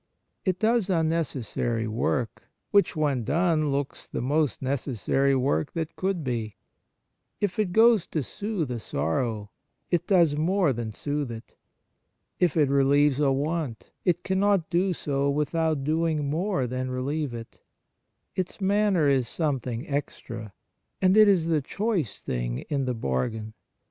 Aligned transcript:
It 0.45 0.57
does 0.57 0.87
unneces 0.87 1.45
sary 1.45 1.87
work, 1.87 2.49
which 2.71 2.95
when 2.95 3.23
done 3.23 3.71
looks 3.71 4.07
the 4.07 4.19
most 4.19 4.59
necessary 4.59 5.35
work 5.35 5.73
that 5.73 5.95
could 5.95 6.23
be. 6.23 6.55
If 7.39 7.59
it 7.59 7.71
goes 7.71 8.07
to 8.07 8.23
soothe 8.23 8.71
a 8.71 8.79
sorrow, 8.79 9.51
it 9.91 10.07
does 10.07 10.35
more 10.35 10.73
than 10.73 10.91
soothe 10.91 11.31
it. 11.31 11.55
If 12.39 12.57
it 12.57 12.67
relieves 12.67 13.19
a 13.19 13.31
want, 13.31 13.91
it 14.03 14.23
cannot 14.23 14.71
do 14.71 14.91
so 14.91 15.29
without 15.29 15.83
doing 15.83 16.31
more 16.31 16.65
than 16.65 16.89
relieve 16.89 17.35
it. 17.35 17.61
Its 18.35 18.59
manner 18.59 19.07
is 19.07 19.27
something 19.27 19.87
extra, 19.87 20.51
and 20.99 21.15
it 21.15 21.27
is 21.27 21.45
the 21.45 21.61
choice 21.61 22.23
thing 22.23 22.61
in 22.71 22.85
the 22.85 22.95
bargain. 22.95 23.53